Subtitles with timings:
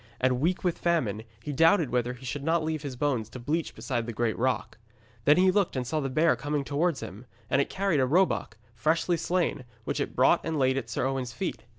[0.19, 3.75] And weak with famine, he doubted whether he should not leave his bones to bleach
[3.75, 4.79] beside the great rock.
[5.25, 8.57] Then he looked, and saw the bear coming towards him, and it carried a roebuck,
[8.73, 11.65] freshly slain, which it brought and laid at Sir Owen's feet.